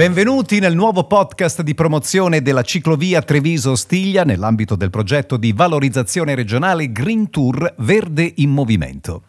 [0.00, 6.90] Benvenuti nel nuovo podcast di promozione della ciclovia Treviso-Stiglia nell'ambito del progetto di valorizzazione regionale
[6.90, 9.24] Green Tour Verde in Movimento.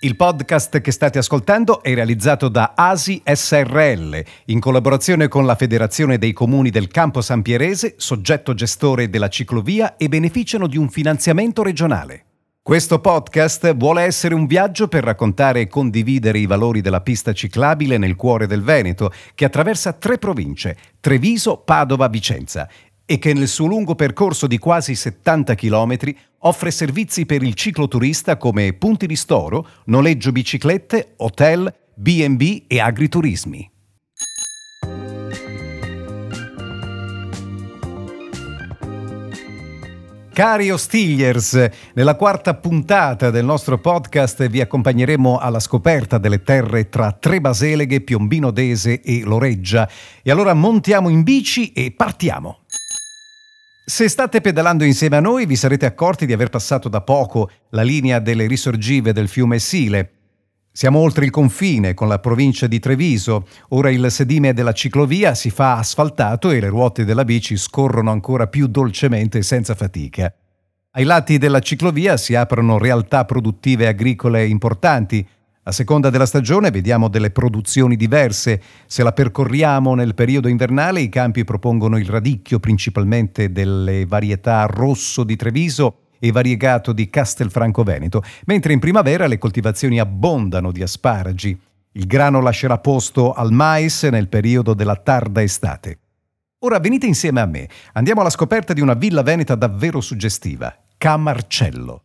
[0.00, 6.16] Il podcast che state ascoltando è realizzato da ASI SRL in collaborazione con la Federazione
[6.16, 11.62] dei Comuni del Campo San Pierese, soggetto gestore della ciclovia e beneficiano di un finanziamento
[11.62, 12.24] regionale.
[12.64, 17.98] Questo podcast vuole essere un viaggio per raccontare e condividere i valori della pista ciclabile
[17.98, 22.68] nel cuore del Veneto, che attraversa tre province, Treviso, Padova, Vicenza,
[23.04, 25.96] e che nel suo lungo percorso di quasi 70 km
[26.42, 33.68] offre servizi per il cicloturista come punti di storo, noleggio biciclette, hotel, B&B e agriturismi.
[40.32, 47.12] Cari Ostigliers, nella quarta puntata del nostro podcast vi accompagneremo alla scoperta delle terre tra
[47.12, 49.86] Trebaseleghe, Piombino Dese e Loreggia.
[50.22, 52.60] E allora montiamo in bici e partiamo.
[53.84, 57.82] Se state pedalando insieme a noi vi sarete accorti di aver passato da poco la
[57.82, 60.21] linea delle risorgive del fiume Sile.
[60.74, 65.50] Siamo oltre il confine con la provincia di Treviso, ora il sedime della ciclovia si
[65.50, 70.34] fa asfaltato e le ruote della bici scorrono ancora più dolcemente e senza fatica.
[70.92, 75.26] Ai lati della ciclovia si aprono realtà produttive agricole importanti.
[75.64, 78.62] A seconda della stagione vediamo delle produzioni diverse.
[78.86, 85.22] Se la percorriamo nel periodo invernale i campi propongono il radicchio principalmente delle varietà rosso
[85.22, 91.58] di Treviso e variegato di Castelfranco Veneto, mentre in primavera le coltivazioni abbondano di asparagi.
[91.94, 95.98] Il grano lascerà posto al mais nel periodo della tarda estate.
[96.60, 102.02] Ora venite insieme a me, andiamo alla scoperta di una villa veneta davvero suggestiva, Camarcello.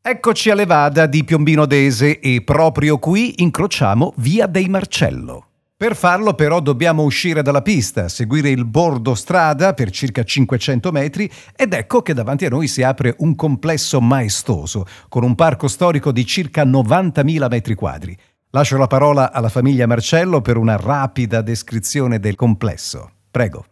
[0.00, 5.47] Eccoci alle Vada di Piombino Dese e proprio qui incrociamo Via dei Marcello.
[5.78, 11.30] Per farlo però dobbiamo uscire dalla pista, seguire il bordo strada per circa 500 metri
[11.54, 16.10] ed ecco che davanti a noi si apre un complesso maestoso, con un parco storico
[16.10, 18.18] di circa 90.000 metri quadri.
[18.50, 23.12] Lascio la parola alla famiglia Marcello per una rapida descrizione del complesso.
[23.30, 23.64] Prego.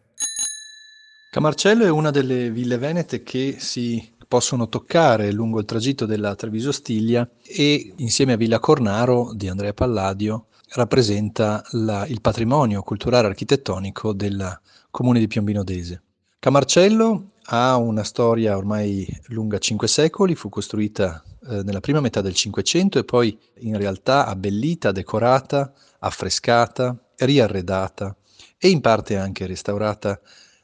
[1.32, 6.70] Camarcello è una delle ville venete che si possono toccare lungo il tragitto della Treviso
[6.70, 14.12] Stiglia e insieme a Villa Cornaro di Andrea Palladio rappresenta la, il patrimonio culturale architettonico
[14.12, 14.60] del
[14.90, 16.02] comune di Piombino Dese.
[16.38, 22.34] Camarcello ha una storia ormai lunga cinque secoli, fu costruita eh, nella prima metà del
[22.34, 28.14] Cinquecento e poi in realtà abbellita, decorata, affrescata, riarredata
[28.58, 30.20] e in parte anche restaurata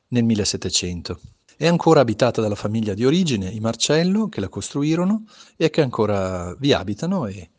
[0.09, 1.21] nel 1700.
[1.56, 5.25] È ancora abitata dalla famiglia di origine, i Marcello, che la costruirono
[5.56, 7.51] e che ancora vi abitano e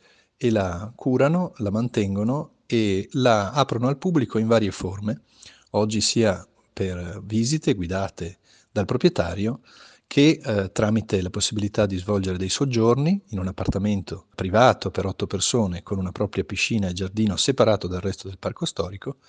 [0.43, 5.21] e la curano, la mantengono e la aprono al pubblico in varie forme,
[5.71, 8.39] oggi sia per visite guidate
[8.69, 9.61] dal proprietario
[10.05, 15.27] che eh, tramite la possibilità di svolgere dei soggiorni in un appartamento privato per otto
[15.27, 19.19] persone con una propria piscina e giardino separato dal resto del parco storico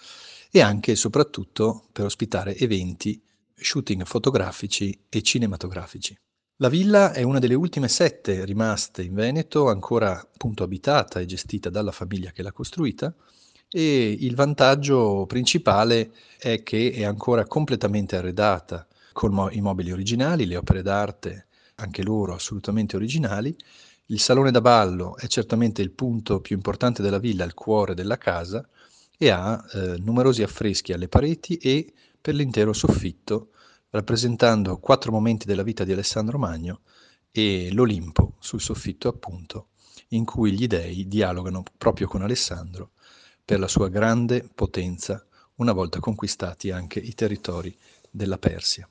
[0.51, 3.23] e anche e soprattutto per ospitare eventi,
[3.55, 6.19] shooting fotografici e cinematografici.
[6.59, 11.69] La villa è una delle ultime sette rimaste in Veneto, ancora appunto abitata e gestita
[11.69, 13.13] dalla famiglia che l'ha costruita
[13.69, 20.57] e il vantaggio principale è che è ancora completamente arredata con i mobili originali, le
[20.57, 23.57] opere d'arte, anche loro assolutamente originali.
[24.07, 28.17] Il salone da ballo è certamente il punto più importante della villa, il cuore della
[28.17, 28.65] casa
[29.19, 33.49] e ha eh, numerosi affreschi alle pareti e per l'intero soffitto
[33.95, 36.81] rappresentando quattro momenti della vita di Alessandro Magno
[37.31, 39.69] e l'Olimpo sul soffitto appunto,
[40.09, 42.91] in cui gli dei dialogano proprio con Alessandro
[43.45, 45.25] per la sua grande potenza
[45.57, 47.77] una volta conquistati anche i territori
[48.11, 48.89] della Persia.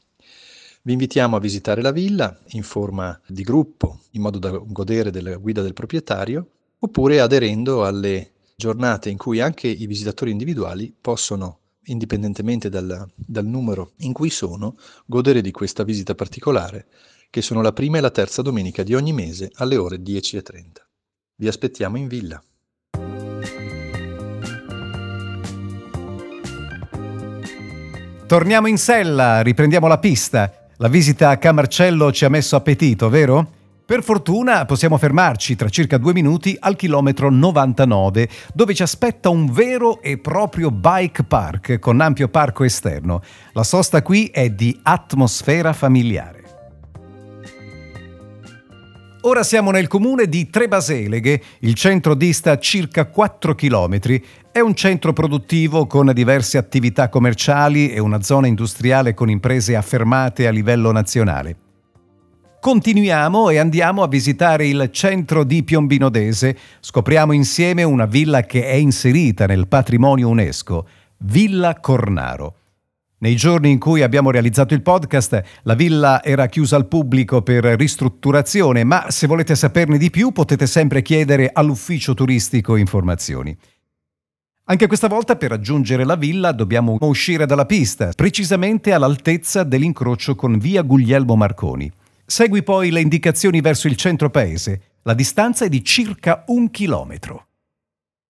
[0.84, 5.36] Vi invitiamo a visitare la villa in forma di gruppo, in modo da godere della
[5.36, 6.48] guida del proprietario,
[6.80, 13.94] oppure aderendo alle giornate in cui anche i visitatori individuali possono indipendentemente dal, dal numero
[13.98, 16.88] in cui sono, godere di questa visita particolare,
[17.30, 20.64] che sono la prima e la terza domenica di ogni mese alle ore 10.30.
[21.36, 22.44] Vi aspettiamo in villa.
[28.28, 30.68] Torniamo in sella, riprendiamo la pista.
[30.78, 33.62] La visita a Camarcello ci ha messo appetito, vero?
[33.86, 39.52] Per fortuna possiamo fermarci tra circa due minuti al chilometro 99, dove ci aspetta un
[39.52, 43.22] vero e proprio bike park con ampio parco esterno.
[43.52, 46.42] La sosta qui è di atmosfera familiare.
[49.24, 54.00] Ora siamo nel comune di Trebaseleghe, il centro dista circa 4 km.
[54.50, 60.48] È un centro produttivo con diverse attività commerciali e una zona industriale con imprese affermate
[60.48, 61.73] a livello nazionale.
[62.64, 66.58] Continuiamo e andiamo a visitare il centro di Piombinodese.
[66.80, 70.88] Scopriamo insieme una villa che è inserita nel patrimonio UNESCO,
[71.18, 72.56] Villa Cornaro.
[73.18, 77.66] Nei giorni in cui abbiamo realizzato il podcast, la villa era chiusa al pubblico per
[77.66, 83.54] ristrutturazione, ma se volete saperne di più potete sempre chiedere all'ufficio turistico informazioni.
[84.68, 90.58] Anche questa volta per raggiungere la villa dobbiamo uscire dalla pista, precisamente all'altezza dell'incrocio con
[90.58, 91.92] via Guglielmo Marconi.
[92.34, 94.96] Segui poi le indicazioni verso il centro paese.
[95.04, 97.50] La distanza è di circa un chilometro.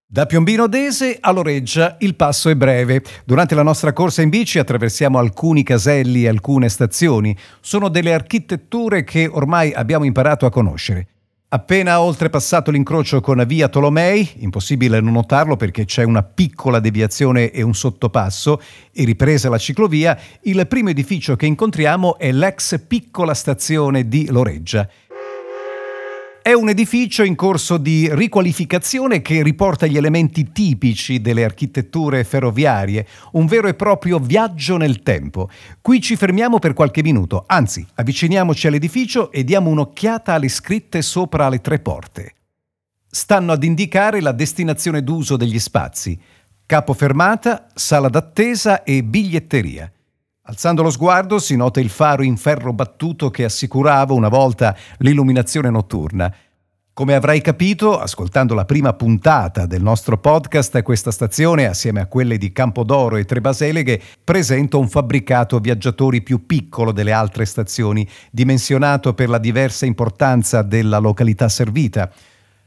[0.06, 3.02] Da Piombino Dese a Loreggia il passo è breve.
[3.24, 7.34] Durante la nostra corsa in bici attraversiamo alcuni caselli e alcune stazioni.
[7.62, 11.08] Sono delle architetture che ormai abbiamo imparato a conoscere.
[11.54, 17.62] Appena oltrepassato l'incrocio con via Tolomei, impossibile non notarlo perché c'è una piccola deviazione e
[17.62, 18.60] un sottopasso,
[18.92, 24.90] e ripresa la ciclovia, il primo edificio che incontriamo è l'ex piccola stazione di Loreggia.
[26.44, 33.08] È un edificio in corso di riqualificazione che riporta gli elementi tipici delle architetture ferroviarie,
[33.32, 35.50] un vero e proprio viaggio nel tempo.
[35.80, 41.48] Qui ci fermiamo per qualche minuto, anzi, avviciniamoci all'edificio e diamo un'occhiata alle scritte sopra
[41.48, 42.34] le tre porte.
[43.10, 46.20] Stanno ad indicare la destinazione d'uso degli spazi,
[46.66, 49.90] capofermata, sala d'attesa e biglietteria.
[50.46, 55.70] Alzando lo sguardo si nota il faro in ferro battuto che assicurava una volta l'illuminazione
[55.70, 56.34] notturna.
[56.92, 62.38] Come avrai capito, ascoltando la prima puntata del nostro podcast, questa stazione, assieme a quelle
[62.38, 69.30] di Campodoro e Trebaseleghe, presenta un fabbricato viaggiatori più piccolo delle altre stazioni, dimensionato per
[69.30, 72.12] la diversa importanza della località servita.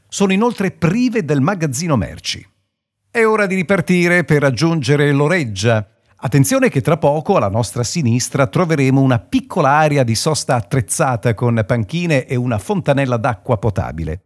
[0.09, 2.43] Sono inoltre prive del magazzino merci.
[3.11, 5.87] È ora di ripartire per raggiungere Loreggia,
[6.19, 11.63] Attenzione che tra poco alla nostra sinistra troveremo una piccola area di sosta attrezzata con
[11.63, 14.21] panchine e una fontanella d'acqua potabile.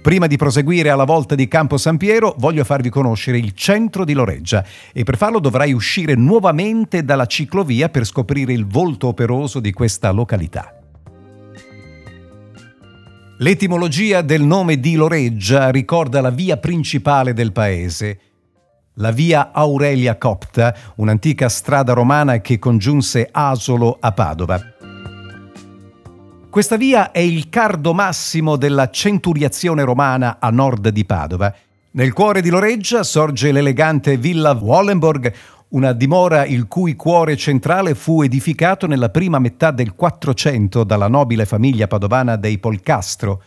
[0.00, 4.14] Prima di proseguire alla volta di Campo San Piero, voglio farvi conoscere il centro di
[4.14, 9.74] Loreggia e per farlo dovrai uscire nuovamente dalla ciclovia per scoprire il volto operoso di
[9.74, 10.79] questa località.
[13.42, 18.20] L'etimologia del nome di Loreggia ricorda la via principale del paese,
[18.96, 24.60] la via Aurelia Copta, un'antica strada romana che congiunse Asolo a Padova.
[26.50, 31.54] Questa via è il cardo massimo della centuriazione romana a nord di Padova.
[31.92, 35.32] Nel cuore di Loreggia sorge l'elegante villa Wallenborg,
[35.70, 41.44] una dimora il cui cuore centrale fu edificato nella prima metà del Quattrocento dalla nobile
[41.44, 43.42] famiglia padovana dei Polcastro.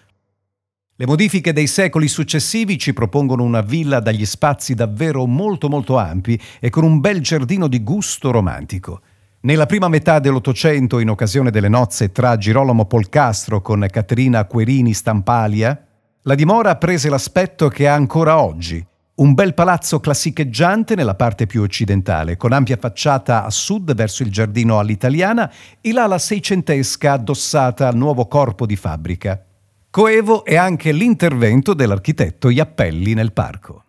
[0.95, 6.39] Le modifiche dei secoli successivi ci propongono una villa dagli spazi davvero molto molto ampi
[6.61, 9.01] e con un bel giardino di gusto romantico.
[9.41, 15.87] Nella prima metà dell'Ottocento, in occasione delle nozze tra Girolamo Polcastro con Caterina Querini Stampalia,
[16.21, 21.61] la dimora prese l'aspetto che ha ancora oggi, un bel palazzo classicheggiante nella parte più
[21.61, 25.51] occidentale, con ampia facciata a sud verso il giardino all'italiana
[25.81, 29.45] e l'ala seicentesca addossata al nuovo corpo di fabbrica.
[29.91, 33.83] Coevo è anche l'intervento dell'architetto Iappelli nel parco.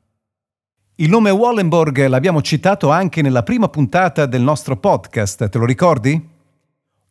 [0.96, 6.32] Il nome Wallenborg l'abbiamo citato anche nella prima puntata del nostro podcast, te lo ricordi?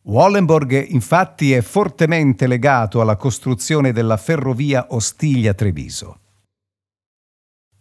[0.02, 6.18] Wallenborg infatti è fortemente legato alla costruzione della ferrovia Ostiglia-Treviso.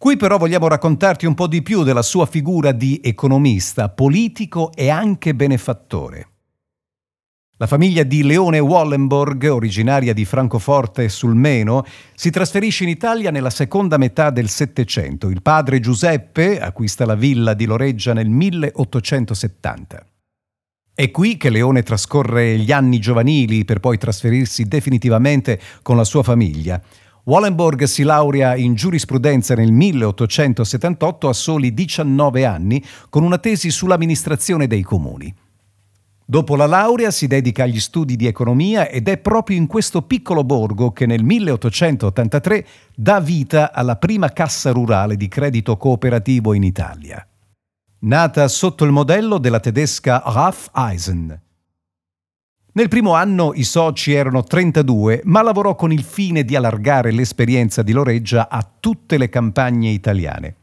[0.04, 4.90] Qui però vogliamo raccontarti un po' di più della sua figura di economista, politico e
[4.90, 6.28] anche benefattore.
[7.56, 13.50] La famiglia di Leone Wallenborg, originaria di Francoforte sul Meno, si trasferisce in Italia nella
[13.50, 15.30] seconda metà del Settecento.
[15.30, 20.06] Il padre Giuseppe acquista la villa di Loreggia nel 1870.
[20.94, 26.24] È qui che Leone trascorre gli anni giovanili per poi trasferirsi definitivamente con la sua
[26.24, 26.82] famiglia.
[27.26, 34.68] Wallenborg si laurea in giurisprudenza nel 1878 a soli 19 anni con una tesi sull'amministrazione
[34.68, 35.34] dei comuni.
[36.26, 40.44] Dopo la laurea si dedica agli studi di economia ed è proprio in questo piccolo
[40.44, 47.26] borgo che nel 1883 dà vita alla prima cassa rurale di credito cooperativo in Italia.
[48.00, 51.42] Nata sotto il modello della tedesca Raiffeisen.
[52.76, 57.84] Nel primo anno i soci erano 32, ma lavorò con il fine di allargare l'esperienza
[57.84, 60.56] di Loreggia a tutte le campagne italiane.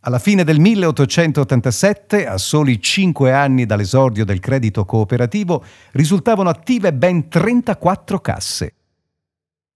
[0.00, 7.30] Alla fine del 1887, a soli cinque anni dall'esordio del credito cooperativo, risultavano attive ben
[7.30, 8.74] 34 casse.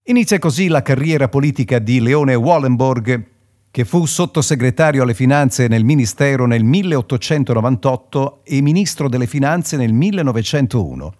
[0.03, 3.25] Inizia così la carriera politica di Leone Wallenborg,
[3.71, 11.13] che fu sottosegretario alle finanze nel Ministero nel 1898 e ministro delle finanze nel 1901.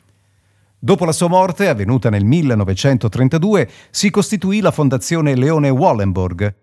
[0.84, 6.56] Dopo la sua morte, avvenuta nel 1932, si costituì la Fondazione Leone Wallenborg,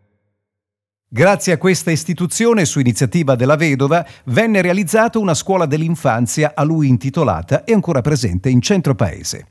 [1.11, 6.87] Grazie a questa istituzione, su iniziativa della vedova, venne realizzata una scuola dell'infanzia a lui
[6.87, 9.47] intitolata e ancora presente in centro paese.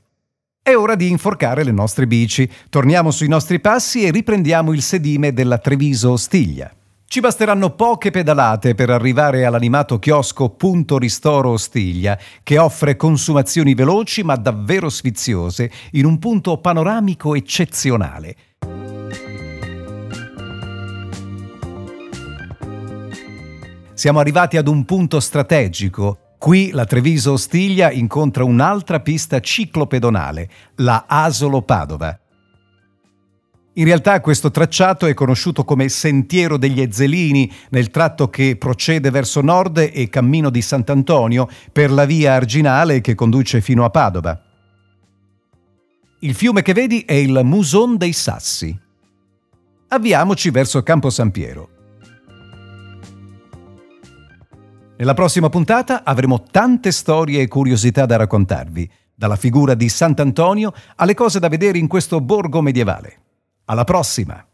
[0.62, 2.48] È ora di inforcare le nostre bici.
[2.70, 6.77] Torniamo sui nostri passi e riprendiamo il sedime della Treviso Ostiglia.
[7.10, 14.24] Ci basteranno poche pedalate per arrivare all'animato chiosco Punto Ristoro Ostiglia, che offre consumazioni veloci
[14.24, 18.36] ma davvero sfiziose in un punto panoramico eccezionale
[23.98, 26.36] Siamo arrivati ad un punto strategico.
[26.38, 32.16] Qui la Treviso Ostiglia incontra un'altra pista ciclopedonale, la Asolo Padova.
[33.78, 39.42] In realtà questo tracciato è conosciuto come Sentiero degli Ezzelini, nel tratto che procede verso
[39.42, 44.42] nord e Cammino di Sant'Antonio per la via arginale che conduce fino a Padova.
[46.22, 48.76] Il fiume che vedi è il Muson dei Sassi.
[49.90, 51.70] Avviamoci verso Campo San Piero.
[54.98, 61.14] Nella prossima puntata avremo tante storie e curiosità da raccontarvi, dalla figura di Sant'Antonio alle
[61.14, 63.22] cose da vedere in questo borgo medievale.
[63.70, 64.46] Alla prossima!